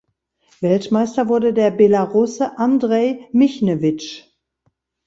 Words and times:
Weltmeister 0.61 1.29
wurde 1.29 1.53
der 1.53 1.69
Belarusse 1.69 2.57
Andrej 2.57 3.27
Michnewitsch. 3.33 4.23